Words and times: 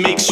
makes 0.00 0.29